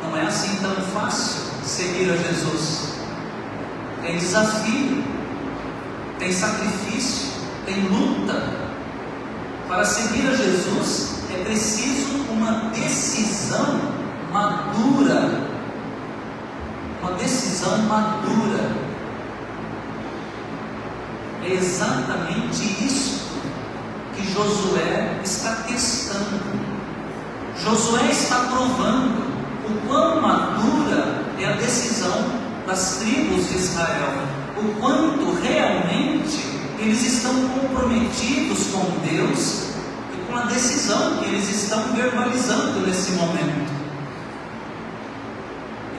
Não 0.03 0.17
é 0.17 0.23
assim 0.23 0.57
tão 0.61 0.75
fácil 0.87 1.43
seguir 1.63 2.11
a 2.11 2.17
Jesus. 2.17 2.95
Tem 4.01 4.17
desafio, 4.17 5.03
tem 6.19 6.33
sacrifício, 6.33 7.29
tem 7.65 7.83
luta. 7.83 8.60
Para 9.71 9.85
seguir 9.85 10.27
a 10.27 10.35
Jesus 10.35 11.11
é 11.33 11.45
preciso 11.45 12.25
uma 12.29 12.71
decisão 12.71 13.79
madura. 14.29 15.47
Uma 17.01 17.13
decisão 17.13 17.77
madura. 17.83 18.69
É 21.45 21.53
exatamente 21.53 22.83
isso 22.83 23.21
que 24.13 24.29
Josué 24.33 25.21
está 25.23 25.63
testando. 25.65 26.41
Josué 27.55 28.11
está 28.11 28.39
provando 28.49 29.23
o 29.69 29.87
quão 29.87 30.21
madura 30.21 31.23
é 31.39 31.45
a 31.45 31.53
decisão 31.53 32.25
das 32.67 32.97
tribos 32.97 33.47
de 33.47 33.55
Israel, 33.55 34.21
o 34.57 34.81
quanto 34.81 35.31
realmente 35.41 36.50
eles 36.81 37.03
estão 37.03 37.47
comprometidos 37.49 38.67
com 38.71 38.83
Deus 39.07 39.65
e 40.13 40.25
com 40.27 40.35
a 40.35 40.41
decisão 40.45 41.17
que 41.17 41.25
eles 41.25 41.47
estão 41.47 41.93
verbalizando 41.93 42.79
nesse 42.79 43.11
momento. 43.11 43.71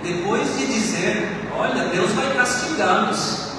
E 0.03 0.13
depois 0.13 0.59
de 0.59 0.67
dizer: 0.67 1.49
Olha, 1.57 1.85
Deus 1.85 2.11
vai 2.11 2.35
castigá-los. 2.35 3.53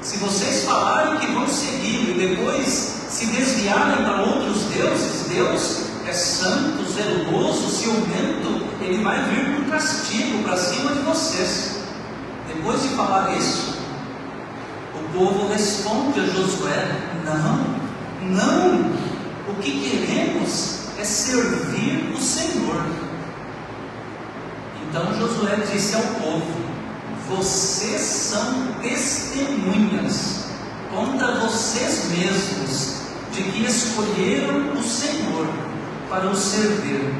Se 0.00 0.16
vocês 0.16 0.64
falarem 0.64 1.18
que 1.18 1.26
vão 1.26 1.46
seguir 1.46 2.10
e 2.10 2.28
depois 2.28 2.66
se 3.08 3.26
desviarem 3.26 4.04
para 4.04 4.22
outros 4.22 4.62
deuses, 4.64 5.26
Deus 5.28 5.86
é 6.06 6.12
santo, 6.12 6.84
zeloso, 6.90 7.68
ciumento, 7.68 8.64
ele 8.80 9.02
vai 9.02 9.22
vir 9.24 9.56
com 9.56 9.70
castigo 9.70 10.42
para 10.42 10.56
cima 10.56 10.92
de 10.92 11.00
vocês. 11.00 11.80
Depois 12.46 12.80
de 12.82 12.88
falar 12.90 13.36
isso, 13.36 13.75
povo 15.16 15.48
responde 15.48 16.20
a 16.20 16.26
Josué: 16.26 16.88
Não, 17.24 18.36
não, 18.36 18.90
o 19.48 19.54
que 19.60 19.80
queremos 19.80 20.80
é 20.98 21.04
servir 21.04 22.12
o 22.14 22.20
Senhor. 22.20 22.86
Então 24.82 25.14
Josué 25.14 25.56
disse 25.72 25.96
ao 25.96 26.02
povo: 26.02 26.52
Vocês 27.28 28.00
são 28.00 28.68
testemunhas 28.82 30.44
contra 30.94 31.40
vocês 31.40 32.10
mesmos 32.10 32.96
de 33.32 33.42
que 33.42 33.64
escolheram 33.64 34.72
o 34.72 34.82
Senhor 34.82 35.48
para 36.08 36.26
o 36.28 36.36
servir. 36.36 37.12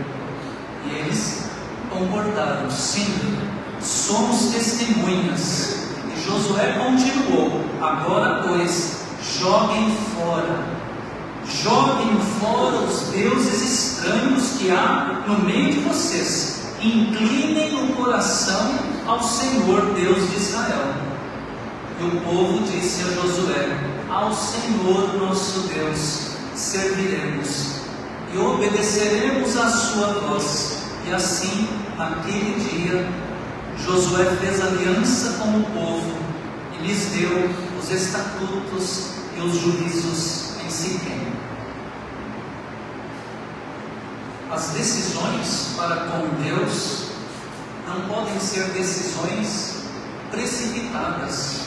E 0.87 0.94
eles 0.94 1.44
concordaram: 1.90 2.70
Sim, 2.70 3.09
somos 3.80 4.52
testemunhas. 4.52 5.86
Josué 6.27 6.73
continuou: 6.73 7.65
Agora, 7.81 8.43
pois, 8.49 8.97
joguem 9.39 9.97
fora, 10.15 10.67
joguem 11.45 12.19
fora 12.41 12.79
os 12.79 13.03
deuses 13.12 13.62
estranhos 13.62 14.59
que 14.59 14.71
há 14.71 15.23
no 15.27 15.39
meio 15.45 15.73
de 15.73 15.81
vocês. 15.81 16.67
Inclinem 16.83 17.75
o 17.75 17.95
coração 17.95 18.75
ao 19.07 19.23
Senhor 19.23 19.95
Deus 19.95 20.31
de 20.31 20.37
Israel. 20.37 20.95
E 22.01 22.05
o 22.05 22.21
povo 22.23 22.65
disse 22.65 23.03
a 23.03 23.15
Josué: 23.15 23.79
Ao 24.11 24.35
Senhor 24.35 25.17
nosso 25.19 25.61
Deus 25.69 26.33
serviremos 26.55 27.77
e 28.35 28.39
obedeceremos 28.39 29.57
à 29.57 29.69
sua 29.69 30.09
voz. 30.29 30.83
E 31.07 31.15
assim, 31.15 31.69
naquele 31.97 32.59
dia, 32.69 33.09
Josué 33.85 34.25
fez 34.41 34.61
aliança 34.61 35.35
com 35.39 35.59
o 35.59 35.65
povo 35.65 36.19
e 36.73 36.87
lhes 36.87 37.07
deu 37.07 37.51
os 37.79 37.91
estatutos 37.91 39.11
e 39.37 39.41
os 39.41 39.61
juízos 39.61 40.57
em 40.65 40.71
Siquém. 40.71 41.33
As 44.51 44.69
decisões 44.69 45.75
para 45.77 45.97
com 46.07 46.43
Deus 46.43 47.07
não 47.87 48.09
podem 48.09 48.41
ser 48.41 48.65
decisões 48.71 49.83
precipitadas. 50.31 51.67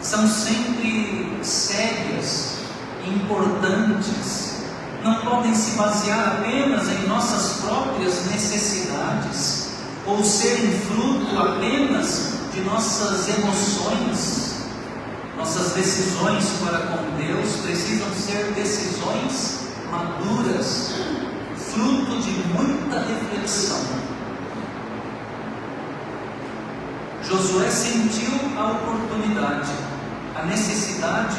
São 0.00 0.28
sempre 0.28 1.38
sérias, 1.42 2.58
importantes, 3.06 4.56
não 5.02 5.20
podem 5.22 5.54
se 5.54 5.76
basear 5.76 6.38
apenas 6.38 6.88
em 6.88 7.08
nossas 7.08 7.60
próprias 7.62 8.26
necessidades 8.26 9.55
ou 10.06 10.24
serem 10.24 10.72
fruto 10.80 11.38
apenas 11.38 12.34
de 12.52 12.60
nossas 12.60 13.28
emoções. 13.28 14.56
Nossas 15.36 15.72
decisões 15.72 16.44
para 16.64 16.78
com 16.78 17.16
Deus 17.16 17.56
precisam 17.62 18.08
ser 18.14 18.52
decisões 18.54 19.66
maduras, 19.90 20.94
fruto 21.56 22.22
de 22.22 22.30
muita 22.54 23.00
reflexão. 23.00 23.80
Josué 27.22 27.68
sentiu 27.68 28.32
a 28.56 28.72
oportunidade, 28.72 29.72
a 30.36 30.44
necessidade 30.44 31.36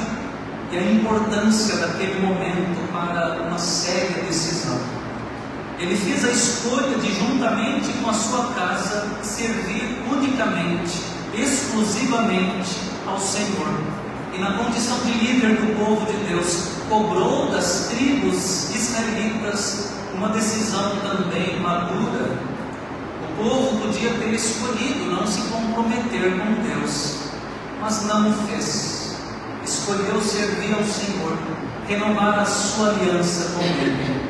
e 0.72 0.78
a 0.78 0.92
importância 0.92 1.78
daquele 1.78 2.20
momento 2.20 2.92
para 2.92 3.42
uma 3.48 3.58
séria 3.58 4.24
decisão. 4.24 4.97
Ele 5.80 5.96
fez 5.96 6.26
a 6.26 6.32
escolha 6.32 6.98
de, 6.98 7.14
juntamente 7.14 7.94
com 8.02 8.10
a 8.10 8.14
sua 8.14 8.48
casa, 8.54 9.08
servir 9.22 10.04
unicamente, 10.12 11.02
exclusivamente 11.36 12.76
ao 13.06 13.20
Senhor. 13.20 13.68
E 14.34 14.40
na 14.40 14.54
condição 14.54 14.98
de 15.00 15.12
líder 15.12 15.56
do 15.58 15.86
povo 15.86 16.06
de 16.06 16.18
Deus, 16.30 16.70
cobrou 16.90 17.52
das 17.52 17.90
tribos 17.90 18.76
israelitas 18.76 19.92
uma 20.16 20.30
decisão 20.30 20.98
também 20.98 21.60
madura. 21.60 22.40
O 23.22 23.44
povo 23.44 23.82
podia 23.82 24.10
ter 24.14 24.34
escolhido 24.34 25.12
não 25.12 25.28
se 25.28 25.42
comprometer 25.42 26.40
com 26.40 26.62
Deus, 26.64 27.18
mas 27.80 28.04
não 28.06 28.32
o 28.32 28.34
fez 28.48 28.98
escolheu 29.64 30.22
servir 30.22 30.74
ao 30.74 30.84
Senhor, 30.84 31.38
renovar 31.88 32.40
a 32.40 32.46
sua 32.46 32.90
aliança 32.90 33.52
com 33.54 33.62
Ele. 33.62 34.27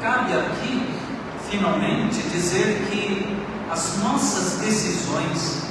Cabe 0.00 0.32
aqui, 0.32 0.88
finalmente, 1.50 2.22
dizer 2.30 2.86
que 2.88 3.36
as 3.68 3.98
nossas 3.98 4.60
decisões 4.60 5.62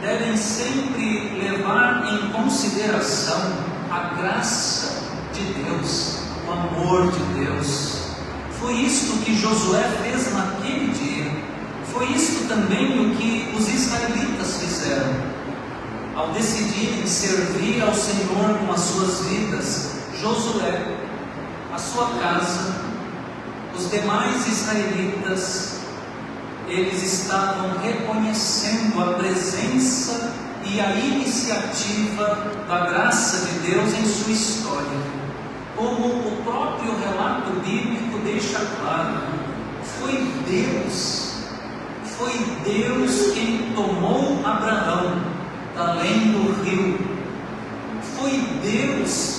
devem 0.00 0.34
sempre 0.34 1.38
levar 1.38 2.06
em 2.10 2.30
consideração 2.30 3.52
a 3.90 4.14
graça 4.14 5.02
de 5.34 5.44
Deus, 5.62 6.20
o 6.48 6.52
amor 6.52 7.12
de 7.12 7.44
Deus. 7.44 8.12
Foi 8.58 8.72
isto 8.76 9.22
que 9.24 9.36
Josué 9.36 9.82
fez 10.02 10.32
naquele 10.32 10.92
dia. 10.92 11.30
Foi 11.92 12.06
isto 12.12 12.48
também 12.48 13.06
o 13.06 13.14
que 13.14 13.54
os 13.54 13.68
israelitas 13.68 14.56
fizeram. 14.56 15.36
Ao 16.16 16.28
decidirem 16.30 17.06
servir 17.06 17.82
ao 17.82 17.94
Senhor 17.94 18.58
com 18.58 18.72
as 18.72 18.80
suas 18.80 19.26
vidas, 19.26 20.00
Josué, 20.18 20.82
a 21.74 21.78
sua 21.78 22.08
casa, 22.18 22.95
os 23.76 23.90
demais 23.90 24.46
israelitas, 24.46 25.80
eles 26.66 27.02
estavam 27.02 27.78
reconhecendo 27.78 29.00
a 29.00 29.14
presença 29.14 30.32
e 30.64 30.80
a 30.80 30.96
iniciativa 30.96 32.54
da 32.66 32.86
graça 32.86 33.46
de 33.46 33.70
Deus 33.70 33.92
em 33.92 34.04
sua 34.06 34.32
história. 34.32 34.98
Como 35.76 36.06
o 36.06 36.42
próprio 36.42 36.96
relato 36.98 37.50
bíblico 37.60 38.18
deixa 38.24 38.58
claro, 38.80 39.20
foi 40.00 40.26
Deus, 40.48 41.34
foi 42.16 42.32
Deus 42.64 43.32
quem 43.34 43.72
tomou 43.74 44.40
Abraão 44.44 45.20
além 45.76 46.32
do 46.32 46.62
rio, 46.64 46.98
foi 48.16 48.40
Deus 48.62 49.35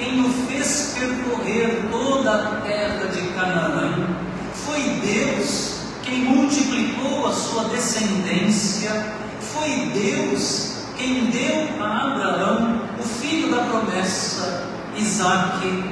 quem 0.00 0.24
o 0.24 0.32
fez 0.48 0.96
percorrer 0.98 1.82
toda 1.90 2.30
a 2.32 2.60
terra 2.62 3.06
de 3.06 3.20
Canaã, 3.34 4.08
foi 4.54 4.80
Deus 5.04 5.74
quem 6.02 6.24
multiplicou 6.24 7.28
a 7.28 7.32
sua 7.32 7.64
descendência, 7.64 8.90
foi 9.38 9.90
Deus 9.94 10.72
quem 10.96 11.26
deu 11.26 11.68
a 11.84 12.06
Abraão 12.06 12.80
o 12.98 13.02
filho 13.02 13.50
da 13.50 13.62
promessa, 13.64 14.66
Isaque. 14.96 15.84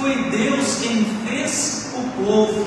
Foi 0.00 0.14
Deus 0.30 0.78
quem 0.82 1.04
fez 1.26 1.92
o 1.94 2.24
povo 2.24 2.66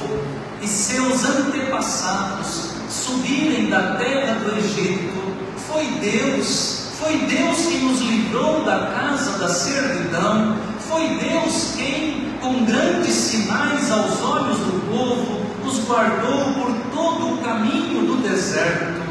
e 0.61 0.67
seus 0.67 1.25
antepassados 1.25 2.71
subirem 2.89 3.69
da 3.69 3.95
terra 3.95 4.35
do 4.35 4.57
Egito. 4.57 5.35
Foi 5.67 5.85
Deus, 5.99 6.91
foi 6.99 7.17
Deus 7.17 7.57
quem 7.65 7.79
nos 7.83 7.99
livrou 8.01 8.63
da 8.63 8.87
casa 8.87 9.37
da 9.39 9.49
servidão. 9.49 10.57
Foi 10.89 11.07
Deus 11.17 11.73
quem, 11.75 12.31
com 12.41 12.63
grandes 12.63 13.13
sinais 13.13 13.91
aos 13.91 14.21
olhos 14.21 14.57
do 14.59 14.89
povo, 14.89 15.45
nos 15.63 15.79
guardou 15.85 16.53
por 16.53 16.73
todo 16.95 17.33
o 17.33 17.37
caminho 17.39 18.07
do 18.07 18.21
deserto. 18.21 19.01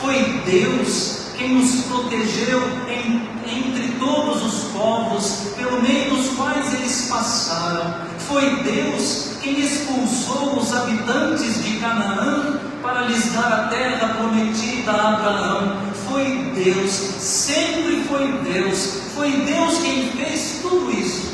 Foi 0.00 0.42
Deus 0.44 1.32
quem 1.38 1.54
nos 1.54 1.86
protegeu 1.86 2.60
em, 2.86 3.22
entre 3.46 3.96
todos 3.98 4.44
os 4.44 4.64
povos 4.72 5.54
pelo 5.56 5.80
meio 5.80 6.10
dos 6.10 6.28
quais 6.36 6.74
eles 6.74 7.08
passaram. 7.08 7.94
Foi 8.18 8.62
Deus 8.62 9.36
quem 9.42 9.58
expulsou 9.58 10.58
os 10.58 10.72
habitantes 10.72 11.64
de 11.64 11.78
Canaã 11.78 12.60
para 12.82 13.02
lhes 13.02 13.32
dar 13.32 13.52
a 13.52 13.68
terra 13.68 14.14
prometida 14.18 14.92
a 14.92 15.14
Abraão. 15.14 15.91
Foi 16.12 16.52
Deus, 16.54 16.90
sempre 16.90 18.04
foi 18.04 18.30
Deus, 18.42 19.00
foi 19.14 19.30
Deus 19.30 19.78
quem 19.78 20.10
fez 20.10 20.58
tudo 20.60 20.92
isso. 20.92 21.32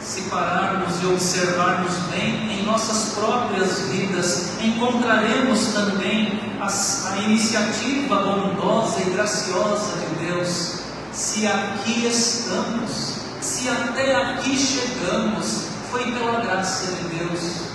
Se 0.00 0.22
pararmos 0.22 1.00
e 1.00 1.06
observarmos 1.06 1.92
bem 2.10 2.50
em 2.50 2.64
nossas 2.64 3.14
próprias 3.14 3.78
vidas, 3.90 4.60
encontraremos 4.60 5.66
também 5.72 6.40
a, 6.60 7.16
iniciativa 7.18 8.16
bondosa 8.16 9.00
e 9.00 9.10
graciosa 9.10 9.92
de 9.98 10.26
Deus. 10.26 10.80
Se 11.12 11.46
aqui 11.46 12.06
estamos, 12.08 13.18
se 13.40 13.68
até 13.68 14.16
aqui 14.16 14.56
chegamos, 14.56 15.68
foi 15.92 16.10
pela 16.10 16.40
graça 16.40 16.90
de 16.90 17.18
Deus, 17.18 17.68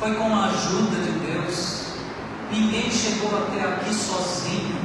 foi 0.00 0.14
com 0.16 0.34
a 0.34 0.46
ajuda 0.46 0.96
de 0.96 1.12
Deus. 1.20 1.75
Ninguém 2.50 2.90
chegou 2.90 3.36
até 3.36 3.60
aqui 3.62 3.92
sozinho, 3.92 4.78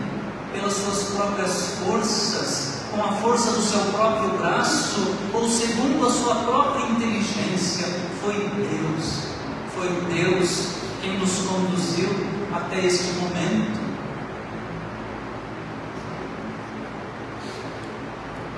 pelas 0.52 0.74
suas 0.74 1.04
próprias 1.16 1.76
forças, 1.86 2.82
com 2.92 3.04
a 3.04 3.12
força 3.14 3.52
do 3.52 3.62
seu 3.62 3.80
próprio 3.92 4.38
braço 4.38 5.16
ou 5.34 5.48
segundo 5.48 6.06
a 6.06 6.10
sua 6.10 6.36
própria 6.36 6.86
inteligência. 6.88 7.88
Foi 8.22 8.34
Deus, 8.34 9.28
foi 9.76 9.90
Deus 10.14 10.68
quem 11.02 11.18
nos 11.18 11.32
conduziu 11.48 12.10
até 12.54 12.86
este 12.86 13.14
momento. 13.14 13.80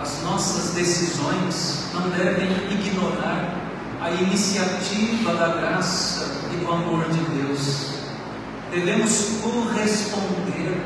As 0.02 0.22
nossas 0.24 0.72
decisões 0.72 1.86
não 1.94 2.10
devem 2.10 2.50
ignorar 2.72 3.56
a 4.02 4.12
iniciativa 4.12 5.34
da 5.36 5.48
graça 5.50 6.42
e 6.52 6.58
do 6.58 6.72
amor 6.72 7.06
de 7.06 7.20
Deus. 7.20 7.93
Devemos 8.74 9.40
corresponder 9.44 10.82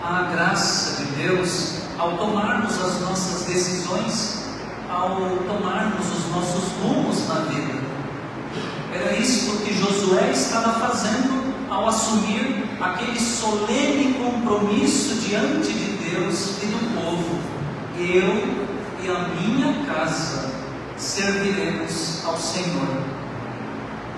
à 0.00 0.30
graça 0.30 1.02
de 1.02 1.10
Deus 1.16 1.78
ao 1.98 2.16
tomarmos 2.16 2.80
as 2.80 3.00
nossas 3.00 3.42
decisões, 3.42 4.44
ao 4.88 5.16
tomarmos 5.38 6.06
os 6.16 6.30
nossos 6.30 6.70
rumos 6.80 7.26
na 7.26 7.40
vida. 7.40 7.74
Era 8.94 9.16
isso 9.16 9.58
que 9.64 9.74
Josué 9.74 10.30
estava 10.30 10.78
fazendo 10.78 11.52
ao 11.68 11.88
assumir 11.88 12.64
aquele 12.80 13.18
solene 13.18 14.14
compromisso 14.14 15.16
diante 15.16 15.72
de 15.72 16.10
Deus 16.10 16.62
e 16.62 16.66
do 16.66 17.02
povo. 17.02 17.36
Eu 17.98 18.68
e 19.02 19.10
a 19.10 19.28
minha 19.40 19.84
casa 19.86 20.52
serviremos 20.96 22.24
ao 22.24 22.38
Senhor. 22.38 23.17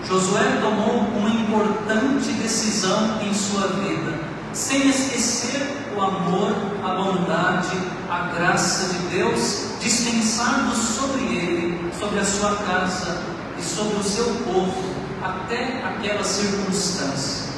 Josué 0.06 0.58
tomou 0.60 1.00
uma 1.16 1.28
importante 1.28 2.32
decisão 2.32 3.20
em 3.22 3.32
sua 3.34 3.68
vida, 3.68 4.18
sem 4.52 4.88
esquecer 4.88 5.76
o 5.96 6.00
amor, 6.00 6.52
a 6.82 6.94
bondade, 6.94 7.76
a 8.10 8.34
graça 8.34 8.94
de 8.94 8.98
Deus 9.16 9.66
dispensado 9.80 10.74
sobre 10.74 11.22
ele, 11.22 11.92
sobre 11.98 12.18
a 12.18 12.24
sua 12.24 12.56
casa 12.56 13.22
e 13.58 13.62
sobre 13.62 13.98
o 13.98 14.02
seu 14.02 14.24
povo, 14.44 14.94
até 15.22 15.82
aquela 15.84 16.24
circunstância. 16.24 17.50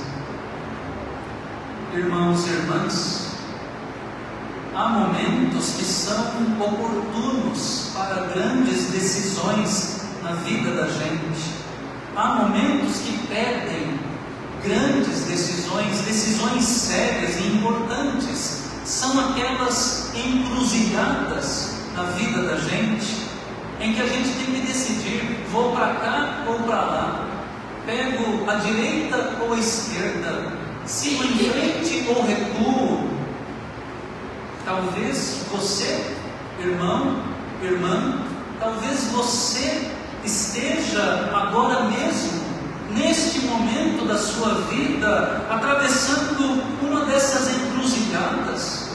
Irmãos 1.95 2.47
e 2.47 2.51
irmãs, 2.51 3.27
há 4.75 4.89
momentos 4.89 5.75
que 5.77 5.85
são 5.85 6.25
oportunos 6.59 7.91
para 7.95 8.27
grandes 8.27 8.87
decisões 8.87 10.03
na 10.23 10.33
vida 10.33 10.75
da 10.75 10.89
gente. 10.89 11.62
Há 12.15 12.35
momentos 12.35 12.99
que 12.99 13.27
pedem 13.27 13.99
grandes 14.63 15.25
decisões, 15.25 16.03
decisões 16.03 16.63
sérias 16.63 17.41
e 17.41 17.49
importantes. 17.57 18.65
São 18.85 19.31
aquelas 19.31 20.13
encruzilhadas 20.15 21.75
na 21.97 22.03
vida 22.03 22.43
da 22.43 22.57
gente, 22.57 23.29
em 23.81 23.95
que 23.95 24.01
a 24.03 24.07
gente 24.07 24.29
tem 24.29 24.55
que 24.55 24.67
decidir: 24.67 25.43
vou 25.51 25.73
para 25.73 25.95
cá 25.95 26.45
ou 26.47 26.59
para 26.61 26.77
lá, 26.77 27.29
pego 27.87 28.51
a 28.51 28.57
direita 28.57 29.39
ou 29.41 29.55
a 29.55 29.59
esquerda, 29.59 30.53
sigo 30.85 31.25
em 31.25 31.51
frente 31.51 32.07
ou 32.09 32.27
recuo. 32.27 33.09
Talvez 34.67 35.47
você, 35.51 36.15
irmão, 36.61 37.23
irmã, 37.63 38.23
talvez 38.61 39.05
você 39.13 39.91
esteja 40.25 41.31
agora 41.35 41.82
da 44.13 44.19
sua 44.19 44.55
vida, 44.69 45.47
atravessando 45.49 46.63
uma 46.83 47.07
dessas 47.07 47.49
encruzilhadas. 47.57 48.91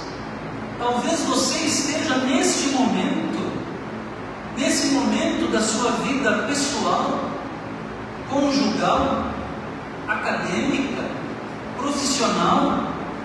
Talvez 0.78 1.22
você 1.22 1.58
esteja 1.66 2.18
neste 2.18 2.70
momento, 2.70 3.52
nesse 4.56 4.90
momento 4.90 5.52
da 5.52 5.60
sua 5.60 5.90
vida 6.04 6.44
pessoal, 6.48 7.20
conjugal, 8.30 9.24
acadêmica, 10.08 11.04
profissional, 11.78 12.84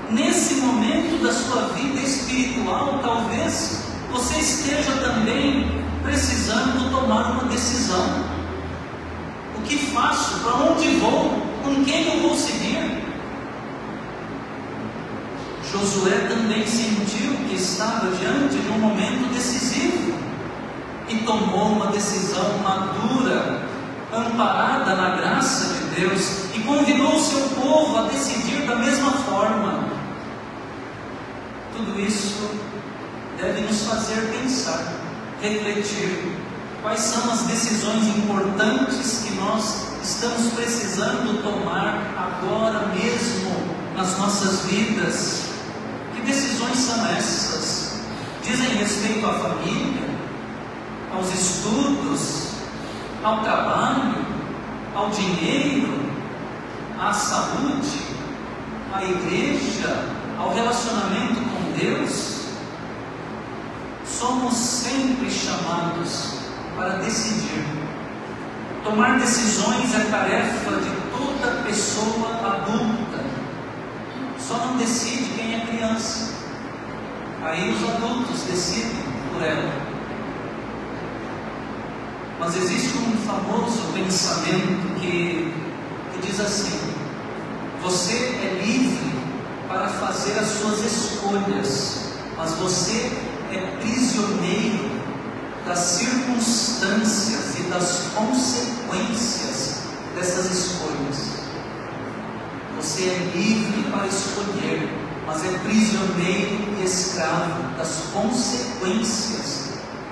nesse 0.09 0.55
momento 0.55 1.23
da 1.23 1.31
sua 1.31 1.75
vida 1.75 2.01
espiritual, 2.01 3.01
talvez 3.03 3.85
você 4.11 4.39
esteja 4.39 4.93
também 4.93 5.85
precisando 6.03 6.91
tomar 6.91 7.33
uma 7.33 7.45
decisão. 7.45 8.25
O 9.59 9.63
que 9.63 9.77
faço? 9.77 10.41
Para 10.41 10.55
onde 10.55 10.89
vou? 10.97 11.42
Com 11.63 11.85
quem 11.85 12.07
eu 12.07 12.23
vou 12.23 12.37
seguir? 12.37 13.03
Josué 15.71 16.27
também 16.29 16.67
sentiu 16.67 17.35
que 17.49 17.55
estava 17.55 18.11
diante 18.17 18.57
de 18.57 18.69
um 18.69 18.79
momento 18.79 19.33
decisivo 19.33 20.15
e 21.09 21.19
tomou 21.19 21.73
uma 21.73 21.87
decisão 21.87 22.59
madura, 22.59 23.63
amparada 24.13 24.95
na 24.95 25.17
graça 25.17 25.75
de 25.75 26.01
Deus, 26.01 26.47
e 26.55 26.61
convidou 26.61 27.15
o 27.15 27.21
seu 27.21 27.41
povo 27.61 27.97
a 27.97 28.03
decidir 28.03 28.67
da 28.67 28.77
mesma 28.77 29.13
forma. 29.13 29.85
Tudo 31.77 32.01
isso 32.01 32.51
deve 33.41 33.63
nos 33.63 33.87
fazer 33.87 34.21
pensar, 34.33 34.93
refletir 35.41 36.37
quais 36.83 37.01
são 37.01 37.33
as 37.33 37.43
decisões 37.43 38.07
importantes 38.09 39.25
que 39.25 39.35
nós 39.37 39.92
estamos 40.03 40.53
precisando 40.55 41.41
tomar 41.43 42.13
agora 42.17 42.89
mesmo 42.89 43.53
nas 43.97 44.19
nossas 44.19 44.67
vidas. 44.67 45.45
Que 46.15 46.23
decisões 46.23 46.77
são 46.77 47.07
essas? 47.07 48.01
Dizem 48.43 48.77
respeito 48.77 49.25
à 49.25 49.35
família, 49.35 50.09
aos 51.15 51.33
estudos, 51.33 52.49
ao 53.23 53.43
trabalho, 53.43 54.27
ao 54.95 55.11
dinheiro, 55.11 56.11
à 56.99 57.13
saúde, 57.13 58.03
à 58.93 59.05
igreja, 59.05 60.09
ao 60.37 60.53
relacionamento 60.53 61.37
com 61.37 61.79
Deus? 61.79 62.43
Somos 64.05 64.55
sempre 64.55 65.31
chamados 65.31 66.35
para 66.77 66.97
decidir. 66.99 67.82
Tomar 68.85 69.17
decisões 69.21 69.95
é 69.95 70.11
tarefa 70.11 70.73
de 70.73 70.91
toda 71.13 71.63
pessoa 71.63 72.31
adulta. 72.45 73.25
Só 74.39 74.59
não 74.59 74.77
decide 74.77 75.31
quem 75.37 75.55
é 75.55 75.67
criança. 75.67 76.35
Aí 77.43 77.73
os 77.73 77.89
adultos 77.89 78.43
decidem 78.43 79.05
por 79.33 79.41
ela. 79.41 79.73
Mas 82.41 82.57
existe 82.57 82.99
um 82.99 83.17
famoso 83.19 83.93
pensamento 83.95 85.01
que, 85.01 85.55
que 86.13 86.27
diz 86.27 86.41
assim: 86.41 86.93
você 87.81 88.15
é 88.15 88.63
livre 88.65 89.13
para 89.69 89.89
fazer 89.89 90.39
as 90.41 90.49
suas 90.49 90.81
escolhas, 90.85 92.13
mas 92.37 92.51
você 92.55 93.13
é 93.53 93.77
prisioneiro 93.81 94.92
das 95.67 95.79
circunstâncias 95.79 97.59
e 97.59 97.63
das 97.65 98.09
consequências 98.15 99.79
dessas 100.15 100.51
escolhas. 100.51 101.33
Você 102.77 103.03
é 103.05 103.33
livre 103.35 103.91
para 103.91 104.07
escolher, 104.07 104.89
mas 105.27 105.45
é 105.45 105.59
prisioneiro 105.59 106.81
e 106.81 106.85
escravo 106.85 107.77
das 107.77 108.03
consequências 108.13 109.63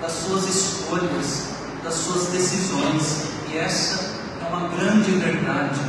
das 0.01 0.13
suas 0.13 0.49
escolhas, 0.49 1.45
das 1.85 1.95
suas 1.95 2.29
decisões. 2.29 3.25
E 3.51 3.59
essa 3.59 4.13
é 4.41 4.49
uma 4.49 4.69
grande 4.69 5.11
verdade. 5.13 5.81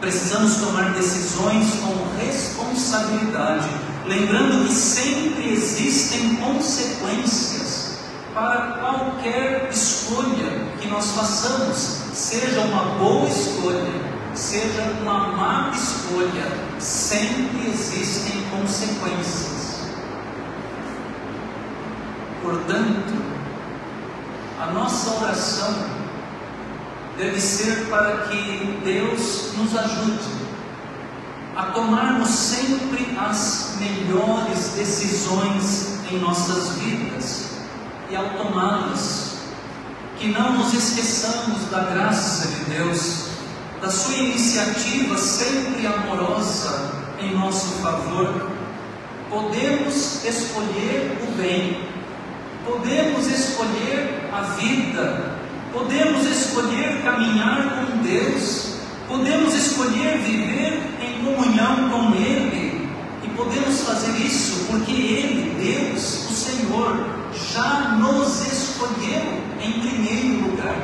Precisamos 0.00 0.56
tomar 0.56 0.92
decisões 0.92 1.66
com 1.80 2.24
responsabilidade, 2.24 3.68
lembrando 4.06 4.66
que 4.66 4.72
sempre 4.72 5.52
existem 5.52 6.36
consequências 6.36 7.59
para 8.34 8.78
qualquer 8.78 9.68
escolha 9.70 10.66
que 10.80 10.88
nós 10.88 11.12
façamos, 11.12 11.76
seja 12.12 12.60
uma 12.60 12.84
boa 12.98 13.28
escolha, 13.28 13.92
seja 14.34 14.82
uma 15.00 15.36
má 15.36 15.72
escolha, 15.74 16.46
sempre 16.78 17.68
existem 17.68 18.42
consequências. 18.50 19.80
Portanto, 22.42 23.14
a 24.60 24.66
nossa 24.66 25.24
oração 25.24 25.74
deve 27.16 27.40
ser 27.40 27.86
para 27.88 28.28
que 28.28 28.80
Deus 28.84 29.52
nos 29.56 29.76
ajude 29.76 30.40
a 31.56 31.64
tomarmos 31.66 32.30
sempre 32.30 33.16
as 33.18 33.76
melhores 33.78 34.70
decisões 34.76 35.98
em 36.10 36.18
nossas 36.18 36.76
vidas 36.76 37.49
e 38.10 38.16
ao 38.16 38.28
tomá-las, 38.30 39.36
que 40.18 40.28
não 40.28 40.58
nos 40.58 40.74
esqueçamos 40.74 41.70
da 41.70 41.80
graça 41.84 42.48
de 42.48 42.76
Deus, 42.76 43.26
da 43.80 43.88
sua 43.88 44.16
iniciativa 44.16 45.16
sempre 45.16 45.86
amorosa 45.86 46.92
em 47.20 47.34
nosso 47.34 47.68
favor. 47.82 48.50
Podemos 49.30 50.24
escolher 50.24 51.18
o 51.22 51.36
bem, 51.40 51.80
podemos 52.66 53.26
escolher 53.28 54.28
a 54.32 54.40
vida, 54.56 55.36
podemos 55.72 56.26
escolher 56.26 57.02
caminhar 57.04 57.86
com 57.86 58.02
Deus, 58.02 58.74
podemos 59.06 59.54
escolher 59.54 60.18
viver 60.18 60.82
em 61.00 61.24
comunhão 61.24 61.88
com 61.90 62.14
Ele, 62.16 62.69
podemos 63.44 63.80
fazer 63.80 64.18
isso 64.18 64.66
porque 64.66 64.92
Ele, 64.92 65.54
Deus, 65.58 66.30
o 66.30 66.34
Senhor, 66.34 67.06
já 67.52 67.96
nos 67.96 68.40
escolheu 68.46 69.42
em 69.60 69.80
primeiro 69.80 70.50
lugar. 70.50 70.76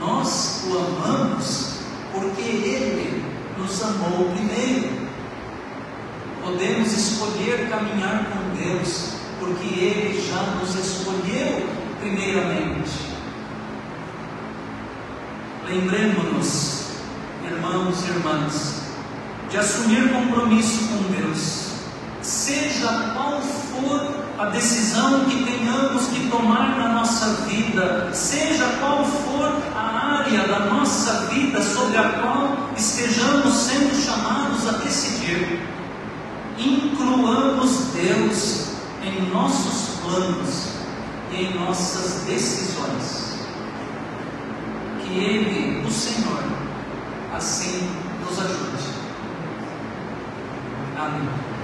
Nós 0.00 0.64
o 0.68 0.78
amamos 0.78 1.78
porque 2.12 2.40
Ele 2.40 3.24
nos 3.56 3.82
amou 3.82 4.30
primeiro. 4.34 5.02
Podemos 6.42 6.92
escolher 6.92 7.68
caminhar 7.70 8.26
com 8.26 8.56
Deus 8.56 9.12
porque 9.38 9.66
Ele 9.66 10.20
já 10.28 10.42
nos 10.56 10.74
escolheu 10.74 11.68
primeiramente. 12.00 13.12
Lembremos-nos, 15.68 16.86
irmãos 17.44 18.04
e 18.04 18.10
irmãs, 18.10 18.81
de 19.52 19.58
assumir 19.58 20.10
compromisso 20.10 20.88
com 20.88 21.12
Deus, 21.12 21.72
seja 22.22 23.12
qual 23.14 23.38
for 23.42 24.14
a 24.38 24.46
decisão 24.46 25.26
que 25.26 25.44
tenhamos 25.44 26.06
que 26.06 26.26
tomar 26.30 26.78
na 26.78 26.88
nossa 26.94 27.44
vida, 27.46 28.08
seja 28.14 28.64
qual 28.80 29.04
for 29.04 29.62
a 29.76 30.20
área 30.20 30.48
da 30.48 30.60
nossa 30.60 31.26
vida 31.26 31.62
sobre 31.62 31.98
a 31.98 32.08
qual 32.14 32.70
estejamos 32.74 33.52
sendo 33.52 33.94
chamados 33.94 34.66
a 34.66 34.78
decidir, 34.78 35.60
incluamos 36.56 37.88
Deus 37.92 38.68
em 39.02 39.30
nossos 39.30 39.98
planos 40.00 40.68
e 41.30 41.42
em 41.42 41.54
nossas 41.58 42.22
decisões. 42.22 43.34
Que 45.04 45.12
Ele, 45.12 45.86
o 45.86 45.90
Senhor, 45.90 46.42
assim 47.34 47.90
nos 48.24 48.38
ajude. 48.38 49.01
Um, 50.94 51.61